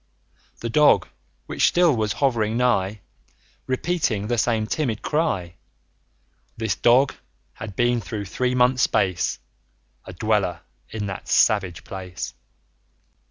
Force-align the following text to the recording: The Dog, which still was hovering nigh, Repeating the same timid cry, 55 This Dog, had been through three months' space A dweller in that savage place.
The 0.61 0.69
Dog, 0.71 1.09
which 1.45 1.67
still 1.67 1.95
was 1.95 2.13
hovering 2.13 2.57
nigh, 2.57 3.01
Repeating 3.67 4.25
the 4.25 4.37
same 4.39 4.65
timid 4.65 5.03
cry, 5.03 5.53
55 6.57 6.57
This 6.57 6.73
Dog, 6.75 7.13
had 7.53 7.75
been 7.75 8.01
through 8.01 8.25
three 8.25 8.55
months' 8.55 8.81
space 8.81 9.37
A 10.05 10.13
dweller 10.13 10.61
in 10.89 11.05
that 11.05 11.27
savage 11.27 11.83
place. 11.83 12.33